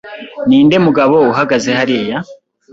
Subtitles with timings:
[0.47, 2.17] Ninde mugabo uhagaze hariya?